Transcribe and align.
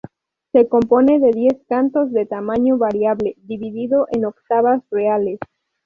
Se 0.51 0.67
compone 0.67 1.19
de 1.19 1.29
diez 1.31 1.61
cantos 1.67 2.11
de 2.11 2.25
tamaño 2.25 2.75
variable 2.79 3.35
dividido 3.43 4.07
en 4.09 4.25
octavas 4.25 4.81
reales. 4.89 5.37